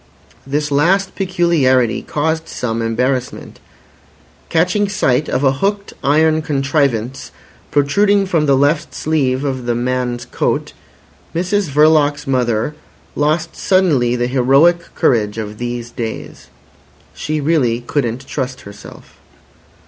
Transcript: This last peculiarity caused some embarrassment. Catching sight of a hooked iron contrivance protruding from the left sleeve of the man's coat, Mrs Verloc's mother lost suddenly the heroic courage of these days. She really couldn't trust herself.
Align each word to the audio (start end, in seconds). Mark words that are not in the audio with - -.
This 0.47 0.71
last 0.71 1.13
peculiarity 1.13 2.01
caused 2.01 2.47
some 2.47 2.81
embarrassment. 2.81 3.59
Catching 4.49 4.89
sight 4.89 5.29
of 5.29 5.43
a 5.43 5.51
hooked 5.51 5.93
iron 6.03 6.41
contrivance 6.41 7.31
protruding 7.69 8.25
from 8.25 8.47
the 8.47 8.57
left 8.57 8.95
sleeve 8.95 9.43
of 9.43 9.67
the 9.67 9.75
man's 9.75 10.25
coat, 10.25 10.73
Mrs 11.35 11.69
Verloc's 11.69 12.25
mother 12.25 12.73
lost 13.15 13.55
suddenly 13.55 14.15
the 14.15 14.25
heroic 14.25 14.79
courage 14.95 15.37
of 15.37 15.59
these 15.59 15.91
days. 15.91 16.47
She 17.13 17.39
really 17.39 17.81
couldn't 17.81 18.25
trust 18.25 18.61
herself. 18.61 19.19